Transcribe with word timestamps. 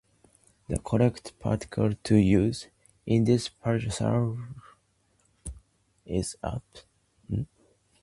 The 0.67 0.79
correct 0.79 1.37
particle 1.37 1.93
to 1.93 2.15
use 2.15 2.65
in 3.05 3.23
this 3.25 3.49
phrasal 3.63 4.35
verb 4.35 5.51
is 6.07 6.35
"up". 6.41 6.63